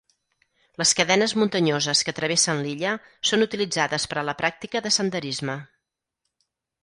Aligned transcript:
Les 0.81 0.91
cadenes 0.99 1.33
muntanyoses 1.41 2.01
que 2.07 2.15
travessen 2.19 2.63
l'illa 2.67 2.93
són 3.31 3.47
utilitzades 3.47 4.09
per 4.13 4.17
a 4.21 4.23
la 4.31 4.35
pràctica 4.39 4.83
de 4.87 4.95
senderisme. 4.99 5.59